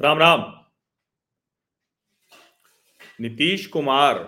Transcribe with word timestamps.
राम 0.00 0.18
राम। 0.18 0.42
नीतीश 3.20 3.66
कुमार 3.66 4.18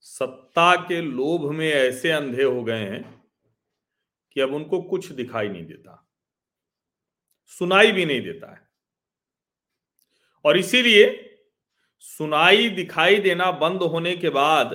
सत्ता 0.00 0.74
के 0.88 1.00
लोभ 1.00 1.50
में 1.50 1.68
ऐसे 1.68 2.10
अंधे 2.10 2.42
हो 2.42 2.62
गए 2.64 2.84
हैं 2.84 3.02
कि 4.36 4.40
अब 4.40 4.54
उनको 4.54 4.80
कुछ 4.82 5.06
दिखाई 5.06 5.48
नहीं 5.48 5.64
देता, 5.66 6.06
सुनाई 7.52 7.92
भी 7.92 8.04
नहीं 8.06 8.20
देता 8.20 8.52
है। 8.52 8.68
और 10.44 10.58
इसीलिए 10.58 11.08
सुनाई 11.98 12.68
दिखाई 12.70 13.18
देना 13.18 13.50
बंद 13.50 13.82
होने 13.82 14.16
के 14.16 14.30
बाद 14.30 14.72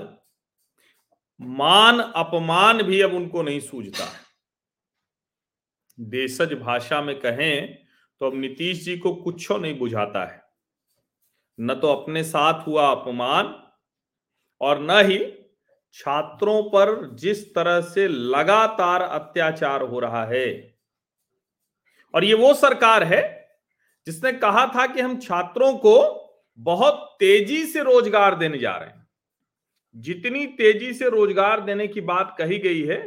मान 1.40 1.99
अपमान 1.99 2.84
भी 2.84 3.02
अब 3.02 3.13
उनको 3.13 3.43
नहीं 3.43 3.59
सूझता। 3.59 4.12
देशज 5.99 6.54
भाषा 6.54 7.02
में 7.02 7.20
कहें 7.20 7.84
तो 8.22 8.26
अब 8.26 8.36
नीतीश 8.36 8.84
जी 8.86 8.98
को 8.98 9.14
कुछ 9.16 9.52
नहीं 9.52 9.78
बुझाता 9.80 10.26
है। 10.26 10.44
न 11.60 11.74
तो 11.74 11.88
अपने 11.88 12.24
साथ 12.24 12.68
हुआ 12.68 12.90
अपमान 12.91 13.54
और 14.62 14.82
न 14.82 15.00
ही 15.05 15.18
छात्रों 15.96 16.62
पर 16.70 16.94
जिस 17.16 17.44
तरह 17.55 17.80
से 17.84 18.08
लगातार 18.08 19.02
अत्याचार 19.02 19.82
हो 19.82 20.00
रहा 20.00 20.26
है। 20.26 20.48
और 22.14 22.24
ये 22.24 22.34
वो 22.34 22.54
सरकार 22.54 23.04
है 23.04 23.24
जिसने 24.08 24.32
कहा 24.34 24.66
था 24.68 24.86
कि 24.88 25.02
हम 25.02 25.18
छात्रों 25.20 25.74
को 25.77 25.98
बहुत 26.60 27.16
तेज़ी 27.20 27.66
से 27.66 27.84
रोज़गार 27.84 28.35
देने 28.35 28.57
जा 28.57 28.76
रहे 28.76 28.90
हैं। 28.90 29.07
जितनी 29.96 30.46
तेज़ी 30.54 30.94
से 30.94 31.10
रोज़गार 31.10 31.62
देने 31.62 31.88
की 31.88 32.02
बात 32.04 32.35
कही 32.38 32.57
गई 32.60 32.82
है, 32.82 33.00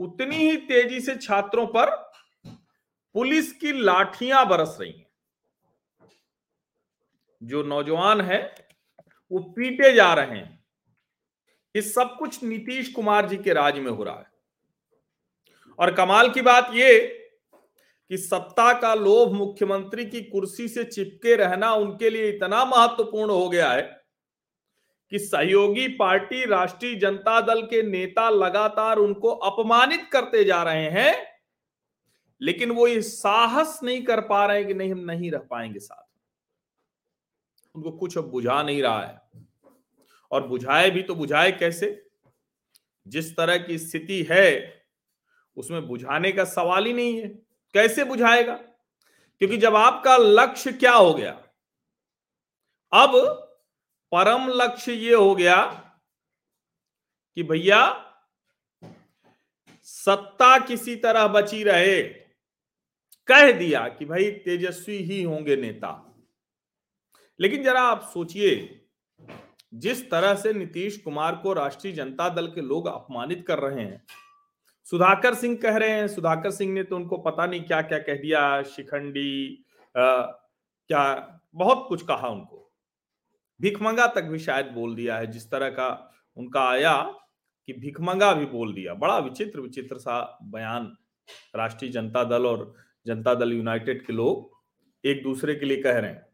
उतनी 0.00 0.36
ही 0.36 0.56
तेज़ी 0.58 1.00
से 1.00 1.14
छात्रों 1.16 1.66
पर 1.66 1.90
पुलिस 3.14 3.52
की 3.52 3.72
लाठियाँ 3.72 4.46
बरस 4.48 4.76
रही 4.80 4.90
हैं। 4.90 5.06
जो 7.42 7.62
नौजवान 7.62 8.20
है, 8.20 8.42
वो 9.30 9.38
पीटे 9.38 9.92
जा 9.92 10.12
रहे 10.14 10.38
हैं 10.38 10.58
ये 11.74 11.82
सब 11.82 12.16
कुछ 12.18 12.42
नीतीश 12.42 12.92
कुमार 12.92 13.28
जी 13.28 13.36
के 13.36 13.52
राज 13.52 13.78
में 13.78 13.90
हो 13.90 14.04
रहा 14.04 14.14
है। 14.14 14.30
और 15.78 15.94
कमाल 15.94 16.30
की 16.30 16.40
बात 16.40 16.70
ये 16.74 16.98
कि 18.10 18.16
सत्ता 18.16 18.72
का 18.72 18.94
लोभ 18.94 19.32
मुख्यमंत्री 19.32 20.04
की 20.06 20.20
कुर्सी 20.22 20.68
से 20.68 20.84
चिपके 20.84 21.36
रहना 21.36 21.72
उनके 21.72 22.10
लिए 22.10 22.28
इतना 22.28 22.64
महत्वपूर्ण 22.64 23.30
हो 23.30 23.48
गया 23.48 23.70
है 23.72 23.82
कि 25.12 25.18
सहयोगी 25.18 25.88
पार्टी 25.88 26.44
राष्ट्रीय 26.44 26.94
जनता 26.94 27.40
दल 27.40 27.62
के 27.62 27.82
नेता 27.82 28.28
लगातार 28.30 28.98
उनको 28.98 29.30
अपमानित 29.30 30.08
करते 30.12 30.44
जा 30.44 30.62
रहे 30.62 30.90
हैं 30.90 31.29
लेकिन 32.42 32.70
वो 32.70 32.86
ये 32.86 33.02
साहस 33.02 33.80
नहीं 33.82 34.02
कर 34.02 34.20
पा 34.20 34.46
रहे 34.46 34.64
कि 34.64 34.74
नहीं, 34.74 34.92
हम 34.92 34.98
नहीं 34.98 35.30
रह 35.30 35.38
पाएँगे 35.38 35.78
साथ। 35.78 36.10
उनको 37.76 37.90
कुछ 37.90 38.18
अब 38.18 38.24
बुझा 38.24 38.62
नहीं 38.62 38.82
रहा 38.82 39.06
है। 39.06 39.22
और 40.30 40.46
बुझाए 40.46 40.90
भी 40.90 41.02
तो 41.02 41.14
बुझाए 41.14 41.52
कैसे? 41.52 42.10
जिस 43.06 43.36
तरह 43.36 43.58
की 43.58 43.78
स्थिति 43.78 44.26
है, 44.30 44.80
उसमें 45.56 45.86
बुझाने 45.86 46.32
का 46.32 46.44
सवाल 46.44 46.86
ही 46.86 46.92
नहीं 46.92 47.22
है। 47.22 47.28
कैसे 47.74 48.04
बुझाएगा? 48.04 48.54
क्योंकि 49.38 49.56
जब 49.56 49.76
आपका 49.76 50.16
लक्ष्य 50.16 50.72
क्या 50.72 50.92
हो 50.92 51.14
गया? 51.14 51.32
अब 52.92 53.10
परम 54.12 54.48
लक्ष्य 54.48 54.92
ये 54.92 55.14
हो 55.14 55.34
गया 55.34 55.66
कि 57.34 57.42
भैया, 57.42 58.06
सत्ता 59.82 60.58
किसी 60.58 60.96
तरह 60.96 61.26
बची 61.26 61.64
रहे। 61.64 62.20
कह 63.30 63.50
दिया 63.52 63.88
कि 63.88 64.04
भाई 64.04 64.30
तेजस्वी 64.44 64.96
ही 64.96 65.22
होंगे 65.22 65.56
नेता। 65.56 65.90
लेकिन 67.40 67.62
जरा 67.62 67.80
आप 67.80 68.10
सोचिए 68.14 68.76
जिस 69.74 70.10
तरह 70.10 70.34
से 70.34 70.52
नीतीश 70.52 70.96
कुमार 70.96 71.34
को 71.36 71.52
राष्ट्रीय 71.52 71.92
जनता 71.92 72.28
दल 72.28 72.46
के 72.46 72.60
लोग 72.60 72.86
अपमानित 72.86 73.44
कर 73.46 73.58
रहे 73.58 73.84
हैं 73.84 74.02
सुधाकर 74.86 75.34
सिंह 75.34 75.56
कह 75.62 75.76
रहे 75.76 75.90
हैं 75.90 76.08
सुधाकर 76.08 76.50
सिंह 76.50 76.72
ने 76.72 76.82
तो 76.82 76.96
उनको 76.96 77.16
पता 77.18 77.46
नहीं 77.46 77.60
क्या 77.60 77.80
क्या 77.82 77.98
कह 77.98 78.14
दिया 78.14 78.62
शिखंडी 78.62 79.64
आ, 79.96 80.22
क्या 80.90 81.40
बहुत 81.54 81.86
कुछ 81.88 82.02
कहा 82.02 82.28
उनको। 82.28 82.72
भिखमंगा 83.60 84.06
तक 84.06 84.22
भी 84.22 84.38
शायद 84.38 84.66
बोल 84.66 84.94
दिया 84.94 85.16
है 85.16 85.26
जिस 85.26 85.50
तरह 85.50 85.68
का 85.68 85.88
उनका 86.36 86.68
आया 86.70 86.94
कि 87.68 87.72
भिखमंगा 87.72 88.32
भी 88.32 88.46
बोल 88.46 88.72
दिया। 88.74 88.94
बड़ा 88.94 89.18
विचित्र 89.18 89.60
विचित्र 89.60 89.98
सा 89.98 90.38
बयान 90.42 90.96
राष्ट्रीय 91.56 91.90
जनता 91.90 92.24
दल 92.24 92.46
और 92.46 92.74
जनता 93.06 93.34
दल 93.34 93.52
यूनाइटेड 93.52 94.06
के 94.06 94.12
लोग 94.12 94.50
एक 95.04 95.22
दूसरे 95.22 95.54
के 95.54 95.66
लिए 95.66 95.82
कह 95.82 95.98
रहे 95.98 96.10
हैं। 96.10 96.26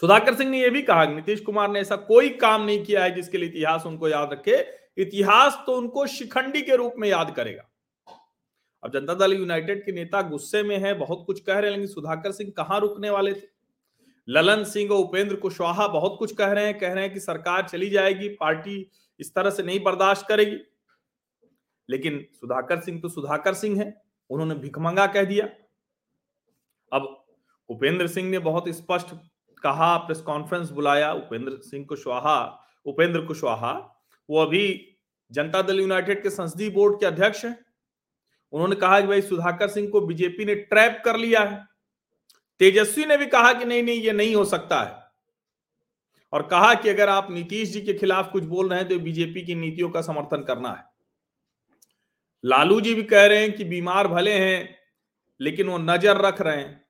सुधाकर 0.00 0.34
सिंह 0.34 0.50
ने 0.50 0.60
यह 0.60 0.70
भी 0.70 0.82
कहा 0.82 1.04
नीतीश 1.04 1.40
कुमार 1.40 1.70
ने 1.70 1.80
ऐसा 1.80 1.96
कोई 1.96 2.28
काम 2.28 2.64
नहीं 2.64 2.84
किया 2.84 3.04
है 3.04 3.14
जिसके 3.14 3.38
लिए 3.38 3.48
इतिहास 3.48 3.86
उनको 3.86 4.08
याद 4.08 4.32
रखे। 4.32 4.66
इतिहास 5.02 5.62
तो 5.66 5.76
उनको 5.76 6.06
शिखंडी 6.06 6.62
के 6.62 6.76
रूप 6.76 6.94
में 6.98 7.08
याद 7.08 7.34
करेगा। 7.36 7.70
अब 8.84 8.92
जनता 8.92 9.14
दल 9.14 9.32
यूनाइटेड 9.32 9.84
के 9.84 9.92
नेता 9.92 10.22
गुस्से 10.22 10.62
में 10.62 10.78
है, 10.78 10.94
बहुत 10.94 11.24
कुछ 11.26 11.40
कह 11.40 11.58
रहे 11.58 11.70
हैं, 11.70 11.78
लेकिन 11.78 11.94
सुधाकर 11.94 12.32
सिंह 12.32 12.52
कहाँ 12.56 12.80
रुकने 12.80 13.10
वाले 13.10 13.34
थे? 13.34 13.58
ललन 14.28 14.64
सिंह 14.64 14.90
और 14.90 14.98
उपेंद्र 14.98 15.36
कुशवाहा 15.36 15.88
बहुत 15.88 16.16
कुछ 16.18 16.34
कह 16.34 16.52
रहे 16.52 16.66
हैं, 16.66 16.78
कह 16.78 16.92
रहे 16.92 17.04
हैं 17.04 17.12
कि 17.12 17.20
सरकार 17.20 17.68
चली 17.68 17.90
जाएगी, 17.90 18.28
पार्टी 18.28 18.90
इस 19.20 19.34
तरह 19.34 19.50
से 19.50 19.62
नहीं 19.62 19.80
बर्दाश्त 19.80 20.26
करेगी। 20.28 20.58
लेकिन 21.90 22.26
सुधाकर 22.34 22.80
सिंह 22.80 23.00
तो 23.00 23.08
सुधाकर 23.08 23.54
सिंह 23.54 23.82
है। 23.82 24.07
उन्होंने 24.30 24.54
भिकमंगा 24.54 25.06
कह 25.06 25.24
दिया। 25.24 25.46
अब 26.92 27.24
उपेंद्र 27.68 28.06
सिंह 28.06 28.30
ने 28.30 28.38
बहुत 28.38 28.68
स्पष्ट 28.68 29.14
कहा, 29.62 29.96
प्रेस 29.96 30.20
कॉन्फ्रेंस 30.20 30.70
बुलाया, 30.70 31.12
उपेंद्र 31.12 31.58
सिंह 31.62 31.84
कुशवाहा 31.84 32.64
उपेंद्र 32.86 33.20
कुशवाहा 33.20 33.72
वो 34.30 34.42
अभी 34.42 34.96
जनता 35.32 35.62
दल 35.62 35.80
यूनाइटेड 35.80 36.22
के 36.22 36.30
संसदीय 36.30 36.70
बोर्ड 36.70 37.00
के 37.00 37.06
अध्यक्ष 37.06 37.44
हैं। 37.44 37.64
उन्होंने 38.52 38.76
कहा 38.76 39.00
कि 39.00 39.06
भाई 39.06 39.20
सुधाकर 39.22 39.68
सिंह 39.68 39.88
को 39.88 40.00
बीजेपी 40.00 40.44
ने 40.44 40.54
ट्रैप 40.54 41.02
कर 41.04 41.16
लिया 41.16 41.40
है। 41.40 41.66
तेजस्वी 42.60 43.04
ने 43.04 43.16
भी 43.16 43.26
कहा 43.26 43.52
कि 43.52 43.64
नहीं 43.64 43.82
नहीं, 43.82 44.00
ये 44.00 44.12
नहीं 44.12 44.34
हो 44.34 44.44
सकता 44.44 44.82
है। 44.82 45.06
और 46.32 46.42
कहा 46.42 46.74
कि 46.74 46.88
अगर 46.88 47.08
आप 47.08 47.30
नीतीश 47.30 47.68
जी 47.68 47.80
के 47.80 47.94
खिलाफ 47.94 48.32
कुछ 48.32 48.44
बोल 48.44 48.68
रहे 48.68 48.78
हैं 48.78 48.88
तो 48.88 48.98
बीजेपी 48.98 49.42
की 49.42 49.54
नीतियों 49.54 49.90
का 49.90 50.02
समर्थन 50.02 50.44
करना 50.44 50.72
है। 50.72 50.84
लालू 52.44 52.80
जी 52.80 52.94
भी 52.94 53.02
कह 53.02 53.26
रहे 53.26 53.38
हैं 53.38 53.52
कि 53.52 53.64
बीमार 53.64 54.08
भले 54.08 54.32
हैं, 54.32 54.78
लेकिन 55.40 55.68
वो 55.68 55.78
नज़र 55.78 56.16
रख 56.16 56.40
रहे 56.40 56.56
हैं। 56.56 56.84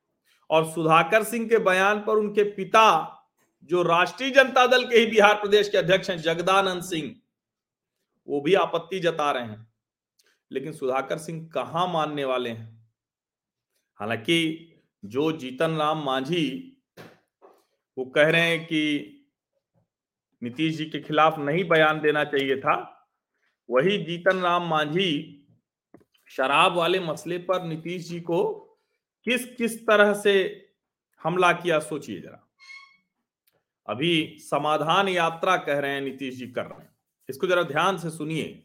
और 0.51 0.65
सुधाकर 0.65 1.23
सिंह 1.23 1.49
के 1.49 1.59
बयान 1.59 2.01
पर 2.01 2.13
उनके 2.13 2.43
पिता, 2.43 3.15
जो 3.65 3.83
राष्ट्रीय 3.83 4.31
जनता 4.31 4.67
दल 4.67 4.85
के 4.85 4.97
ही 4.99 5.07
बिहार 5.07 5.35
प्रदेश 5.35 5.69
के 5.69 5.79
अध्यक्ष 5.79 6.11
हैं, 6.11 6.19
जगदानंद 6.19 6.83
सिंह, 6.83 7.17
वो 8.29 8.41
भी 8.41 8.55
आपत्ति 8.55 9.01
जता 9.01 9.31
रहे 9.31 9.45
हैं। 9.45 9.73
लेकिन 10.53 10.73
सुधाकर 10.73 11.19
सिंह 11.19 11.51
कहाँ 11.55 11.89
मानने 11.89 12.25
वाले 12.25 12.51
हैं? 12.51 12.89
हालाँकि 13.95 14.73
जो 15.05 15.33
जीतन 15.33 15.71
राम 15.71 16.05
मांझी, 16.05 16.77
वो 17.99 18.05
कह 18.05 18.29
रहे 18.29 18.41
हैं 18.41 18.65
कि 18.65 19.15
नीतीश 20.43 20.77
जी 20.77 20.87
के 20.87 21.01
खिलाफ 21.01 21.39
नहीं 21.39 21.65
बयान 21.65 22.01
देना 22.01 22.25
चाहिए 22.25 22.61
था 22.61 22.95
वही 23.71 23.99
जीतन 23.99 24.41
राम 24.41 24.69
मांझी 24.69 25.35
शराब 26.27 26.75
वाले 26.75 27.01
मसले 27.01 27.39
पर 27.39 27.63
नीतीश 27.63 28.09
जी 28.09 28.21
को 28.21 28.55
किस 29.25 29.55
किस 29.55 29.87
तरह 29.87 30.15
से 30.15 30.65
हमला 31.23 31.53
किया, 31.53 31.79
सोचिए 31.79 32.21
जरा। 32.21 32.49
अभी 33.87 34.37
समाधान 34.39 35.09
यात्रा 35.09 35.57
कह 35.57 35.79
रहे 35.79 35.91
हैं, 35.91 36.01
नीतीश 36.01 36.35
जी 36.35 36.47
कर 36.47 36.65
रहे 36.65 36.81
हैं। 36.81 36.97
इसको 37.29 37.47
जरा 37.47 37.63
ध्यान 37.63 37.99
से 37.99 38.11
सुनिए। 38.11 38.65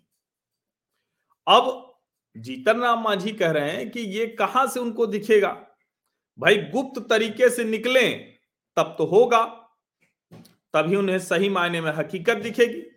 अब 1.47 1.93
जीतन 2.37 2.81
राम 2.81 3.03
मांझी 3.03 3.31
कह 3.31 3.51
रहे 3.51 3.71
हैं 3.71 3.91
कि 3.91 3.99
ये 3.99 4.27
कहाँ 4.27 4.67
से 4.67 4.79
उनको 4.79 5.05
दिखेगा? 5.05 5.67
भाई 6.39 6.57
गुप्त 6.57 7.09
तरीके 7.09 7.49
से 7.49 7.63
निकले, 7.63 8.13
तब 8.75 8.95
तो 8.97 9.05
होगा। 9.05 9.45
तभी 10.73 10.95
उन्हें 10.95 11.19
सही 11.19 11.49
मायने 11.49 11.81
में 11.81 11.91
हकीकत 11.91 12.37
दिखेगी। 12.37 12.92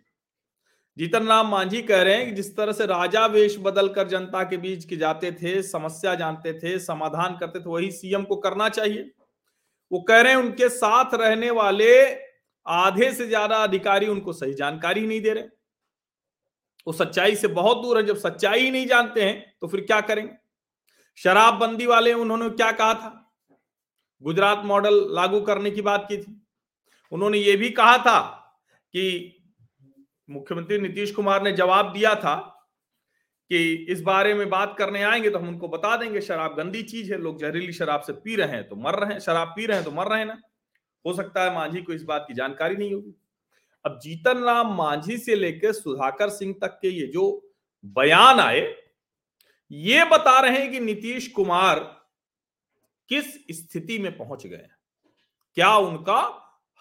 जीतन 0.97 1.27
राम 1.27 1.47
मांझी 1.47 1.81
कह 1.81 2.01
रहे 2.01 2.13
हैं 2.15 2.25
कि 2.25 2.31
जिस 2.31 2.55
तरह 2.57 2.71
से 2.73 2.85
राजा 2.85 3.25
वेश 3.27 3.57
बदल 3.59 3.87
कर 3.89 4.07
जनता 4.07 4.43
के 4.43 4.57
बीच 4.57 4.85
के 4.85 4.95
जाते 4.95 5.31
थे, 5.33 5.61
समस्या 5.63 6.13
जानते 6.15 6.53
थे, 6.53 6.77
समाधान 6.79 7.37
करते 7.37 7.59
थे, 7.59 7.69
वही 7.69 7.91
सीएम 7.91 8.23
को 8.23 8.35
करना 8.37 8.69
चाहिए। 8.69 9.11
वो 9.91 9.99
कह 10.01 10.21
रहे 10.21 10.33
हैं 10.33 10.39
उनके 10.39 10.69
साथ 10.69 11.13
रहने 11.13 11.49
वाले 11.51 11.91
आधे 12.65 13.11
से 13.13 13.27
ज़्यादा 13.27 13.57
अधिकारी 13.57 14.07
उनको 14.07 14.33
सही 14.33 14.53
जानकारी 14.53 15.05
नहीं 15.07 15.21
दे 15.21 15.33
रहे 15.33 15.43
वो 16.87 16.93
सच्चाई 16.93 17.35
से 17.35 17.47
बहुत 17.49 17.81
दूर 17.81 17.97
है, 17.97 18.03
जब 18.05 18.17
सच्चाई 18.17 18.59
ही 18.61 18.71
नहीं 18.71 18.87
जानते 18.87 19.23
हैं 19.23 19.55
तो 19.61 19.67
फिर 19.67 19.81
क्या 19.81 20.01
करेंगे? 20.01 20.33
शराबबंदी 21.17 21.85
वाले 21.85 22.13
उन्होंने 22.15 22.49
क्या 22.51 22.71
कहा 22.71 22.93
था? 22.93 23.09
गुजरात 24.23 24.61
मॉडल 24.65 25.05
लागू 25.15 25.39
करने 25.41 25.71
की 25.71 25.81
बात 25.83 26.05
की 26.09 26.17
थी। 26.17 26.41
उन्होंने 27.11 27.37
ये 27.37 27.55
भी 27.55 27.69
कहा 27.71 27.97
था 27.97 28.19
कि 28.93 29.36
मुख्यमंत्री 30.29 30.77
नीतीश 30.79 31.11
कुमार 31.11 31.43
ने 31.43 31.51
जवाब 31.51 31.93
दिया 31.93 32.15
था 32.15 32.35
कि 33.51 33.73
इस 33.89 34.01
बारे 34.01 34.33
में 34.33 34.49
बात 34.49 34.75
करने 34.77 35.03
आएँगे 35.03 35.29
तो 35.29 35.39
हम 35.39 35.47
उनको 35.47 35.67
बता 35.67 35.95
देंगे, 35.97 36.21
शराब 36.21 36.55
गंदी 36.55 36.83
चीज़ 36.83 37.11
है, 37.13 37.19
लोग 37.19 37.39
जहरीली 37.39 37.73
शराब 37.73 38.01
से 38.01 38.13
पी 38.13 38.35
रहे 38.35 38.47
हैं 38.47 38.67
तो 38.69 38.75
मर 38.75 38.95
रहे 38.95 39.13
हैं, 39.13 39.19
शराब 39.19 39.53
पी 39.55 39.65
रहे 39.65 39.77
हैं 39.77 39.85
तो 39.85 39.91
मर 39.91 40.07
रहे 40.07 40.19
हैं 40.19 40.25
ना। 40.25 40.39
हो 41.05 41.13
सकता 41.13 41.43
है 41.43 41.53
मांझी 41.55 41.81
को 41.81 41.93
इस 41.93 42.03
बात 42.03 42.25
की 42.27 42.33
जानकारी 42.33 42.75
नहीं 42.75 42.93
होगी। 42.93 43.13
अब 43.85 43.99
जीतन 44.03 44.43
राम 44.43 44.75
मांझी 44.77 45.17
से 45.17 45.35
लेकर 45.35 45.71
सुधाकर 45.71 46.29
सिंह 46.29 46.55
तक 46.61 46.79
के 46.81 46.89
ये 46.89 47.07
जो 47.07 47.53
बयान 47.85 48.39
आए, 48.39 48.75
ये 49.71 50.03
बता 50.05 50.39
रहे 50.39 50.59
हैं 50.59 50.71
कि 50.71 50.79
नीतीश 50.79 51.27
कुमार 51.27 51.79
किस 53.09 53.33
स्थिति 53.51 53.99
में 53.99 54.17
पहुँच 54.17 54.45
गए 54.47 54.67
क्या 55.57 55.75
उनका 55.75 56.21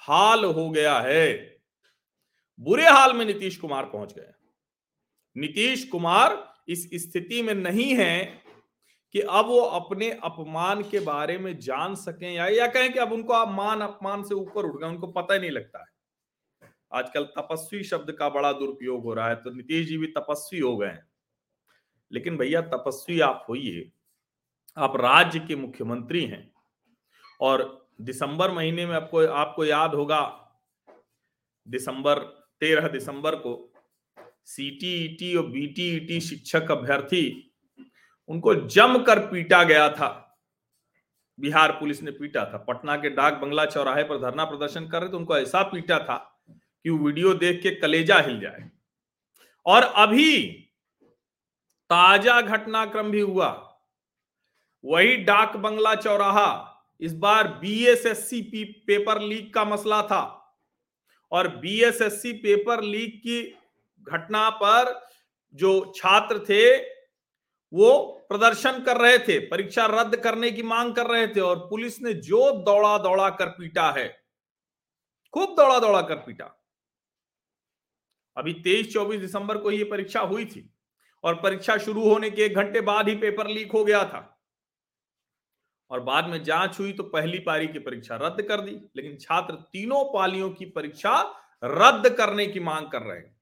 हाल 0.02 0.44
हो 0.44 0.70
गया 0.70 0.98
है? 0.98 1.55
बुरे 2.60 2.84
हाल 2.84 3.12
में 3.12 3.24
नीतीश 3.26 3.56
कुमार 3.56 3.84
पहुँच 3.84 4.12
गए। 4.12 4.32
नीतीश 5.36 5.84
कुमार 5.84 6.36
इस 6.68 6.88
स्थिति 6.94 7.42
में 7.42 7.54
नहीं 7.54 7.94
है 7.96 8.42
कि 9.14 9.20
अब 9.20 9.46
वो 9.46 9.60
अपने 9.60 10.10
अपमान 10.24 10.82
के 10.82 11.00
बारे 11.00 11.36
में 11.38 11.58
जान 11.58 11.94
सकें 11.94 12.32
या 12.34 12.46
या 12.48 12.66
कहें 12.66 12.92
कि 12.92 12.98
अब 12.98 13.12
उनको 13.12 13.32
आप 13.32 13.48
मान 13.48 13.80
अपमान 13.80 14.22
से 14.22 14.34
ऊपर 14.34 14.64
उठ 14.64 14.80
गए, 14.80 14.88
उनको 14.88 15.06
पता 15.08 15.34
ही 15.34 15.40
नहीं 15.40 15.50
लगता 15.50 15.80
है। 15.80 15.94
आजकल 16.92 17.24
तपस्वी 17.38 17.82
शब्द 17.84 18.12
का 18.12 18.28
बड़ा 18.28 18.52
दुरुपयोग 18.52 19.02
हो 19.04 19.14
रहा 19.14 19.28
है 19.28 19.36
तो 19.36 19.50
नीतीश 19.50 19.86
जी 19.88 19.96
भी 19.98 20.06
तपस्वी 20.08 20.60
हो 20.60 20.76
गए 20.76 20.98
लेकिन 22.10 22.36
भैया, 22.36 22.60
तपस्वी 22.62 23.20
आप 23.20 23.46
होइए, 23.48 23.90
आप 24.76 24.96
राज्य 24.96 25.38
के 25.40 25.56
मुख्यमंत्री 25.56 26.24
हैं, 26.24 26.50
और 27.40 27.88
दिसंबर 28.00 28.50
महीने 28.50 28.86
में 28.86 28.94
आपको 28.94 29.26
आपको 29.28 29.64
याद 29.64 29.94
होगा, 29.94 30.20
दिसंबर 31.66 32.18
तेरह 32.60 32.88
दिसंबर 32.88 33.34
को 33.36 33.72
सीटीईटी 34.44 35.34
और 35.36 35.46
बीटीईटी 35.46 36.20
शिक्षक 36.20 36.70
अभ्यर्थी 36.70 37.52
उनको 38.28 38.54
जमकर 38.54 39.18
पीटा 39.26 39.62
गया 39.64 39.88
था। 39.88 40.08
बिहार 41.38 41.72
पुलिस 41.72 42.02
ने 42.02 42.10
पीटा 42.10 42.44
था। 42.44 42.58
पटना 42.58 42.96
के 42.96 43.10
डाक 43.10 43.34
बंगला 43.34 43.64
चौराहे 43.66 44.02
पर 44.04 44.18
धरना 44.20 44.44
प्रदर्शन 44.44 44.88
कर 44.88 45.00
रहे 45.00 45.08
थे, 45.08 45.16
उनको 45.16 45.36
ऐसा 45.38 45.62
पीटा 45.62 45.98
था 45.98 46.16
कि 46.48 46.90
वीडियो 46.90 47.34
देख 47.34 47.62
के 47.62 47.70
कलेजा 47.70 48.18
हिल 48.18 48.40
जाए। 48.40 48.70
और 49.66 49.82
अभी 49.82 50.46
ताज़ा 51.90 52.40
घटनाक्रम 52.40 53.10
भी 53.10 53.20
हुआ। 53.20 53.48
वही 54.84 55.16
डाक 55.16 55.56
बंगला 55.56 55.94
चौराहा 55.94 56.72
इस 57.00 57.14
बार 57.14 57.48
बीएसएससी 57.48 58.42
पेपर 58.86 59.20
लीक 59.20 59.52
का 59.54 59.64
मसला 59.64 60.02
था। 60.02 60.35
और 61.32 61.48
बीएसएससी 61.56 62.32
पेपर 62.32 62.82
लीक 62.82 63.20
की 63.20 63.42
घटना 64.06 64.48
पर 64.52 64.94
जो 65.54 65.92
छात्र 65.96 66.38
थे, 66.38 66.76
वो 67.72 68.02
प्रदर्शन 68.28 68.82
कर 68.84 68.96
रहे 68.96 69.18
थे, 69.18 69.38
परीक्षा 69.38 69.86
रद्द 69.86 70.16
करने 70.16 70.50
की 70.50 70.62
मांग 70.62 70.94
कर 70.94 71.06
रहे 71.06 71.26
थे 71.26 71.40
और 71.40 71.56
पुलिस 71.70 72.00
ने 72.02 72.12
जो 72.12 72.50
दौड़ा 72.62 72.96
दौड़ा 72.98 73.28
कर 73.30 73.48
पीटा 73.48 73.90
है, 73.90 74.08
खूब 75.34 75.54
दौड़ा 75.56 75.78
दौड़ा 75.78 76.00
कर 76.02 76.16
पीटा। 76.16 76.52
अभी 78.36 78.52
तेईस 78.54 78.92
चौबीस 78.92 79.20
दिसंबर 79.20 79.58
को 79.58 79.70
ये 79.70 79.84
परीक्षा 79.84 80.20
हुई 80.20 80.44
थी 80.44 80.68
और 81.24 81.34
परीक्षा 81.34 81.76
शुरू 81.78 82.08
होने 82.08 82.30
के 82.30 82.44
एक 82.44 82.54
घंटे 82.54 82.80
बाद 82.80 83.08
ही 83.08 83.14
पेपर 83.16 83.48
लीक 83.48 83.72
हो 83.72 83.84
गया 83.84 84.04
था। 84.04 84.35
और 85.90 86.00
बाद 86.00 86.26
में 86.26 86.42
जाँच 86.42 86.78
हुई 86.80 86.92
तो 86.92 87.02
पहली 87.02 87.38
पारी 87.38 87.66
की 87.68 87.78
परीक्षा 87.78 88.16
रद्द 88.16 88.42
कर 88.42 88.60
दी। 88.60 88.70
लेकिन 88.96 89.16
छात्र 89.16 89.54
तीनों 89.72 90.04
पालियों 90.04 90.50
की 90.50 90.64
परीक्षा 90.64 91.20
रद्द 91.64 92.08
करने 92.08 92.46
की 92.46 92.60
मांग 92.60 92.86
कर 92.86 93.02
रहे 93.02 93.18
हैं। 93.18 93.36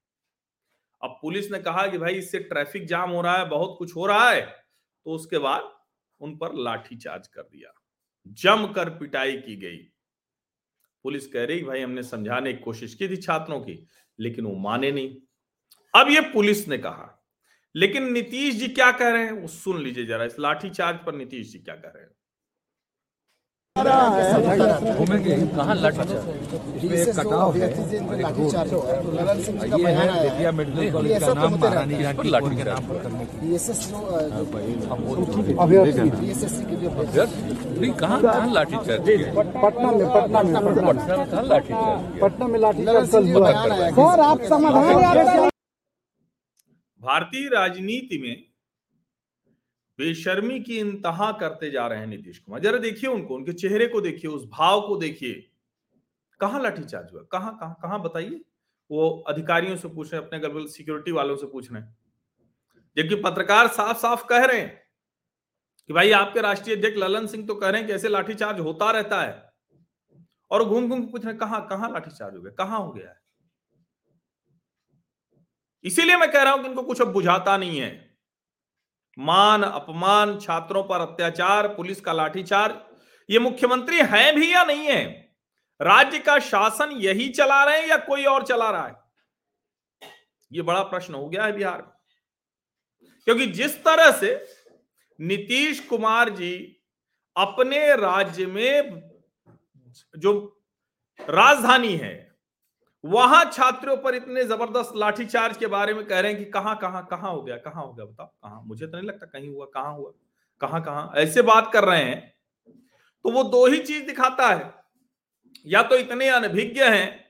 अब 1.02 1.18
पुलिस 1.22 1.50
ने 1.50 1.58
कहा 1.58 1.86
कि 1.86 1.98
भाई, 1.98 2.14
इससे 2.14 2.38
ट्रैफ़िक 2.38 2.86
जाम 2.86 3.10
हो 3.10 3.22
रहा 3.22 3.38
है, 3.38 3.48
बहुत 3.48 3.76
कुछ 3.78 3.96
हो 3.96 4.06
रहा 4.06 4.30
है। 4.30 4.42
तो 5.06 5.10
उसके 5.10 5.38
बाद 5.38 5.72
उन 6.20 6.36
पर 6.36 6.54
लाठीचार्ज 6.54 7.26
कर 7.26 7.42
दिया। 7.42 7.72
जमकर 8.26 8.90
पिटाई 8.90 9.36
की 9.36 9.56
गई। 9.56 9.76
पुलिस 11.04 11.26
कह 11.26 11.44
रही, 11.44 11.62
भाई, 11.62 11.80
हमने 11.80 12.02
समझाने 12.02 12.52
की 12.52 12.58
कोशिश 12.58 12.94
की 12.94 13.08
थी 13.08 13.16
छात्रों 13.16 13.60
की, 13.60 13.86
लेकिन 14.18 14.44
वो 14.44 14.54
माने 14.54 14.92
नहीं। 14.92 15.16
अब 15.94 16.08
ये 16.08 16.20
पुलिस 16.20 16.68
ने 16.68 16.78
कहा, 16.78 17.24
लेकिन 17.74 18.12
नीतीश 18.12 18.54
जी 18.54 18.68
क्या 18.68 18.92
कह 18.92 19.08
रहे 19.08 19.24
हैं? 19.24 19.32
वो 19.32 19.48
सुन 19.48 19.82
लीजिए 19.82 20.06
जरा, 20.06 20.24
इस 20.24 20.38
लाठीचार्ज 20.38 21.06
पर 21.06 21.14
नीतीश 21.14 21.52
जी 21.52 21.58
क्या 21.58 21.74
कह 21.74 21.88
रहे 21.88 22.02
हैं। 22.02 22.10
घूमेंगे 23.74 25.36
कहाँ 25.50 25.74
एक 25.76 27.08
कटाव 27.16 27.54
है 27.54 27.68
ये 29.74 29.92
है 29.92 30.04
बेतिया 30.14 30.52
मेडिकल 30.52 30.90
कॉलेज 30.92 31.24
का 31.24 31.32
नाम 31.34 31.54
महारानी 31.54 31.96
के 32.54 32.64
नाम 32.64 32.84
पर 32.86 32.96
कहाँ 37.94 38.20
कहाँ 38.22 38.52
लाठी 38.52 38.84
चार्ज 38.86 39.10
पटना 39.58 39.90
में 39.90 40.06
पटना 40.14 40.42
में 40.44 40.54
पटना 40.54 41.16
में 41.16 41.26
कहाँ 41.26 41.44
लाठी 41.44 41.74
चार्ज 41.74 42.20
पटना 42.22 42.46
में 42.46 42.58
लाठी 42.60 42.84
सर 43.92 44.20
आप 44.22 44.48
समाधान 44.48 45.50
भारतीय 47.02 47.48
राजनीति 47.50 48.18
में 48.18 48.34
बेशर्मी 49.98 50.60
की 50.60 50.78
इंतहा 50.78 51.32
करते 51.32 51.70
जा 51.70 51.86
रहे 51.86 51.98
हैं 51.98 52.06
नीतीश 52.06 52.38
कुमार। 52.38 52.60
जरा 52.60 52.78
देखिए 52.78 53.10
उनको, 53.10 53.34
उनके 53.34 53.52
चेहरे 53.52 53.86
को 53.86 54.00
देखिए, 54.00 54.30
उस 54.30 54.44
भाव 54.46 54.80
को 54.80 54.96
देखिए। 54.96 55.50
कहाँ 56.40 56.62
लाठीचार्ज 56.62 57.12
हुआ? 57.12 57.22
कहाँ 57.22 57.58
कहाँ 57.60 57.78
कहाँ 57.82 58.02
बताइए? 58.02 58.40
वो 58.90 59.10
अधिकारियों 59.28 59.76
से 59.76 59.88
पूछ 59.88 60.14
रहे 60.14 60.22
अपने 60.22 60.38
गलबल 60.38 60.66
सिक्योरिटी 60.66 61.12
वालों 61.12 61.36
से 61.36 61.46
पूछ 61.46 61.72
रहे 61.72 61.82
हैं। 61.82 61.96
जबकि 62.96 63.14
पत्रकार 63.14 63.68
साफ़ 63.68 63.98
साफ़ 63.98 64.24
कह 64.26 64.44
रहे 64.44 64.60
हैं 64.60 64.82
कि 65.86 65.94
भाई 65.94 66.10
आपके 66.10 66.40
राष्ट्रीय 66.40 66.76
अध्यक्ष 66.76 66.98
ललन 66.98 67.26
सिंह 67.26 67.46
तो 67.46 67.54
कह 67.54 67.68
रहे 67.68 67.82
हैं 67.82 67.88
ऐसे 67.88 68.08
लाठीचार्ज 68.08 68.60
होता 68.60 68.90
रहता 68.90 69.22
है। 69.22 69.52
और 70.50 70.64
घूम 70.64 70.88
घूम 70.88 71.06
पूछ 71.06 71.24
रहे 71.24 71.34
कहाँ 71.34 71.66
कहाँ 71.68 71.92
लाठीचार्ज 71.92 72.36
हो 72.36 72.42
गया? 72.42 72.52
कहाँ 72.58 72.80
हो 72.80 72.92
गया 72.92 73.08
है? 73.08 73.20
इसीलिए 75.84 76.16
मैं 76.16 76.32
कह 76.32 76.42
रहा 76.42 76.52
हूँ 76.52 76.62
कि 76.62 76.68
इनको 76.68 76.82
कुछ 76.82 77.00
अब 77.00 77.12
बुझाता 77.12 77.56
नहीं 77.56 77.80
है। 77.80 78.13
मान, 79.18 79.62
अपमान, 79.62 80.38
छात्रों 80.38 80.84
पर 80.84 81.00
अत्याचार, 81.00 81.68
पुलिस 81.68 82.00
का 82.00 82.12
लाठीचार्ज। 82.12 82.74
ये 83.30 83.38
मुख्यमंत्री 83.38 83.96
हैं 83.96 84.34
भी 84.34 84.54
या 84.54 84.64
नहीं 84.64 84.86
है? 84.86 85.36
राज्य 85.82 86.18
का 86.18 86.38
शासन 86.38 86.90
यही 86.90 87.28
चला 87.28 87.64
रहे 87.64 87.80
हैं 87.80 87.88
या 87.88 87.96
कोई 87.96 88.24
और 88.24 88.46
चला 88.46 88.70
रहा 88.70 88.86
है? 88.86 88.94
ये 90.52 90.62
बड़ा 90.62 90.82
प्रश्न 90.82 91.14
हो 91.14 91.28
गया 91.28 91.44
है 91.44 91.52
बिहार 91.52 91.82
में। 91.82 91.90
क्योंकि 93.24 93.46
जिस 93.46 93.84
तरह 93.84 94.12
से 94.12 94.46
नीतीश 95.20 95.80
कुमार 95.80 96.28
जी 96.28 96.80
अपने 97.36 97.96
राज्य 97.96 98.46
में 98.46 99.02
जो 100.18 100.62
राजधानी 101.30 101.96
है 101.96 102.33
वहाँ 103.04 103.44
छात्रों 103.44 103.96
पर 103.96 104.14
इतने 104.14 104.44
ज़बरदस्त 104.44 104.92
लाठीचार्ज 104.96 105.56
के 105.56 105.66
बारे 105.66 105.94
में 105.94 106.04
कह 106.06 106.20
रहे 106.20 106.32
हैं 106.32 106.38
कि 106.38 106.50
कहाँ 106.50 106.76
कहाँ 106.78 107.06
कहाँ 107.06 107.30
हो 107.32 107.42
गया, 107.42 107.56
कहाँ 107.56 107.84
हो 107.84 107.92
गया, 107.92 108.04
बताओ, 108.04 108.26
कहाँ? 108.26 108.62
मुझे 108.66 108.86
तो 108.86 108.96
नहीं 108.96 109.06
लगता 109.06 109.26
कहीं 109.28 109.48
हुआ, 109.48 109.66
कहाँ 109.66 109.94
हुआ, 109.94 110.12
कहाँ 110.60 110.82
कहाँ? 110.82 111.12
ऐसे 111.16 111.42
बात 111.42 111.70
कर 111.72 111.84
रहे 111.84 112.02
हैं 112.02 112.32
तो 113.24 113.30
वो 113.30 113.42
दो 113.44 113.66
ही 113.66 113.78
चीज़ 113.80 114.06
दिखाता 114.06 114.48
है। 114.48 114.72
या 115.66 115.82
तो 115.82 115.96
इतने 115.96 116.28
अनभिज्ञ 116.28 116.82
हैं 116.82 117.24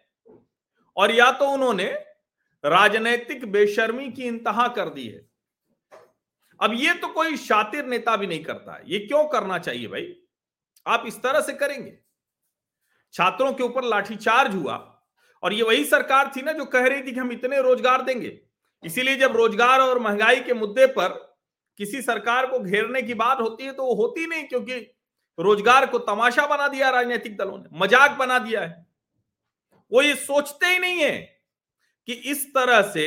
और 0.96 1.10
या 1.10 1.30
तो 1.32 1.48
उन्होंने 1.48 1.84
राजनैतिक 2.64 3.50
बेशर्मी 3.52 4.10
की 4.12 4.22
इंतहा 4.22 4.68
कर 4.68 4.88
दी 4.88 5.06
है। 5.06 5.20
अब 6.60 6.72
ये 6.74 6.94
तो 6.94 7.08
कोई 7.08 7.36
शातिर 7.38 7.84
नेता 7.86 8.16
भी 8.16 8.26
नहीं 8.26 8.42
करता 8.44 8.80
ये 8.86 8.98
क्यों 8.98 9.26
करना 9.28 9.58
चाहिए 9.58 9.86
भाई? 9.88 10.14
आप 10.86 11.04
इस 11.06 11.22
तरह 11.22 11.40
से 11.40 11.52
करेंगे। 11.54 11.98
छात्रों 13.14 13.52
के 13.52 13.62
ऊपर 13.62 13.84
लाठीचार्ज 13.84 14.54
हुआ। 14.54 14.93
और 15.44 15.52
ये 15.52 15.62
वही 15.62 15.84
सरकार 15.84 16.30
थी 16.36 16.42
ना 16.42 16.52
जो 16.52 16.64
कह 16.66 16.86
रही 16.86 17.02
थी 17.02 17.12
कि 17.12 17.20
हम 17.20 17.32
इतने 17.32 17.60
रोज़गार 17.62 18.02
देंगे। 18.02 18.38
इसीलिए 18.82 19.16
जब 19.16 19.36
रोज़गार 19.36 19.80
और 19.80 19.98
महँगाई 19.98 20.40
के 20.40 20.54
मुद्दे 20.54 20.86
पर 20.88 21.08
किसी 21.78 22.00
सरकार 22.02 22.46
को 22.46 22.58
घेरने 22.60 23.02
की 23.02 23.14
बात 23.14 23.40
होती 23.40 23.64
है 23.64 23.72
तो 23.72 23.84
वो 23.84 23.94
होती 23.96 24.26
नहीं, 24.26 24.44
क्योंकि 24.44 24.74
रोज़गार 25.38 25.86
को 25.86 25.98
तमाशा 26.00 26.46
बना 26.46 26.68
दिया 26.68 26.90
राजनीतिक 26.90 27.36
दलों 27.36 27.58
ने, 27.58 27.64
मज़ाक 27.74 28.16
बना 28.18 28.38
दिया 28.38 28.60
है। 28.60 28.86
वो 29.92 30.02
ये 30.02 30.14
सोचते 30.16 30.66
ही 30.66 30.78
नहीं 30.78 31.00
है 31.00 31.18
कि 32.08 32.12
इस 32.12 32.46
तरह 32.48 32.82
से 32.90 33.06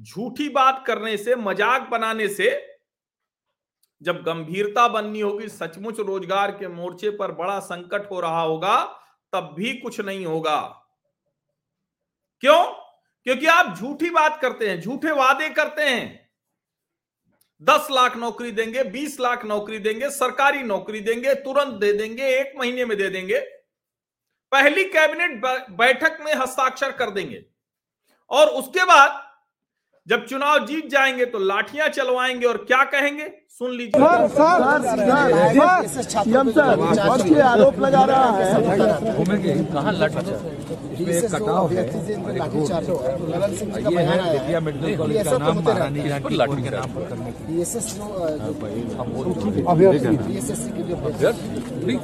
झूठी 0.00 0.48
बात 0.50 0.82
करने 0.86 1.16
से, 1.16 1.34
मज़ाक 1.36 1.88
बनाने 1.90 2.28
से 2.30 2.50
जब 4.02 4.22
गंभीरता 4.22 4.86
बननी 4.88 5.20
होगी, 5.20 5.48
सचमुच 5.48 6.00
रोज़गार 6.00 6.50
के 6.52 6.68
मोर्चे 6.70 7.10
पर 7.12 7.32
बड़ा 7.32 7.58
संकट 7.62 8.10
हो 8.10 8.20
रहा 8.20 8.40
होगा, 8.40 8.82
तब 9.32 9.54
भी 9.56 9.72
कुछ 9.74 10.00
नहीं 10.00 10.24
होगा। 10.26 10.83
क्यों? 12.44 12.64
क्योंकि 13.26 13.46
आप 13.46 13.76
झूठी 13.76 14.10
बात 14.10 14.40
करते 14.40 14.68
हैं 14.68 14.80
झूठे 14.80 15.10
वादे 15.10 15.48
करते 15.48 15.82
हैं। 15.82 16.30
दस 17.62 17.88
लाख 17.90 18.16
नौकरी 18.16 18.50
देंगे 18.50 18.84
बीस 18.84 19.20
लाख 19.20 19.44
नौकरी 19.44 19.78
देंगे 19.78 20.10
सरकारी 20.10 20.62
नौकरी 20.62 21.00
देंगे 21.00 21.34
तुरंत 21.34 21.74
दे 21.74 21.92
देंगे 21.92 22.30
एक 22.30 22.52
महीने 22.58 22.84
में 22.84 22.98
दे 22.98 23.08
देंगे। 23.08 23.38
पहली 24.52 24.84
कैबिनेट 24.84 25.42
बैठक 25.70 26.18
में 26.24 26.34
हस्ताक्षर 26.34 26.90
कर 26.90 27.10
देंगे। 27.10 27.44
और 28.30 28.48
उसके 28.48 28.84
बाद 28.84 29.22
जब 30.06 30.26
चुनाव 30.26 30.66
जीत 30.66 30.90
जाएँगे 30.90 31.26
तो 31.26 31.38
लाठियाँ 31.38 31.88
चलवाएँगे 31.88 32.46
और 32.46 32.64
क्या 32.64 32.84
कहेंगे? 32.84 33.32
सुन 33.50 33.70
लीजिए। 33.70 34.00
सर 34.00 34.28
सर 34.28 34.62
सर 36.50 37.42
आरोप 37.42 37.78
लगा 37.78 38.04
रहा 38.04 38.30
है? 38.30 38.54
घूमेंगे 40.94 41.28
कहाँ 41.28 41.68
लाठी 41.68 41.98
चार्ज 41.98 42.06
इसमें 42.10 42.32
एक 42.34 42.34
कटाव 42.34 42.34
है 42.34 42.34
और 42.34 42.36
एक 42.36 42.42
रोड 42.88 43.92
ये 43.92 44.02
है 44.08 44.16
बेतिया 44.32 44.60
मेडिकल 44.66 44.92
कॉलेज 44.96 45.26
का 45.26 45.36
नाम 45.38 45.58
महारानी 45.64 46.00
लाठी 46.36 46.62
के 46.62 46.70
नाम 46.70 46.88
पर 46.94 47.02
करने 47.08 47.30
की 47.32 47.42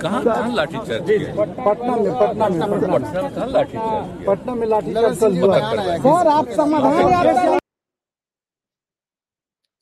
कहाँ 0.02 0.22
कहाँ 0.24 0.52
लाठी 0.54 0.78
चार्ज 0.86 1.10
किया? 1.10 1.44
पटना 1.64 1.96
में 1.96 2.12
पटना 2.20 2.48
में 2.48 2.60
पटना 2.60 2.66
में 2.66 2.80
पटना 2.80 3.22
में। 3.22 3.34
कहाँ 3.34 3.48
लाठी 3.48 3.78
पटना 4.26 4.54
में 4.54 4.66
लाठी 4.66 4.94
चार्ज 4.94 5.22
हुआ 5.42 5.58
है 5.58 5.98
सर 6.02 6.26
आप 6.28 6.48
समाधान 6.56 7.58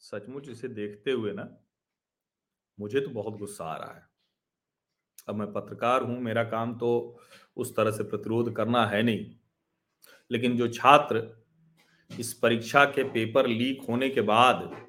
सचमुच 0.03 0.49
इसे 0.49 0.69
देखते 0.77 1.11
हुए 1.12 1.33
ना 1.33 1.49
मुझे 2.79 3.00
तो 3.00 3.11
बहुत 3.15 3.38
गुस्सा 3.38 3.65
आ 3.65 3.77
रहा 3.77 3.93
है। 3.95 4.03
अब 5.29 5.35
मैं 5.35 5.53
पत्रकार 5.53 6.03
हूँ 6.03 6.19
मेरा 6.23 6.43
काम 6.53 6.75
तो 6.79 6.91
उस 7.59 7.77
तरह 7.77 7.91
से 7.91 8.05
प्रतिरोध 8.05 8.57
करना 8.57 8.87
है 8.87 9.03
नहीं। 9.03 9.37
लेकिन 10.31 10.57
जो 10.57 10.69
छात्र 10.69 11.45
इस 12.21 12.35
परीक्षा 12.35 12.85
के 12.85 13.05
पेपर 13.05 13.47
लीक 13.47 13.83
होने 13.88 14.09
के 14.09 14.21
बाद 14.21 14.87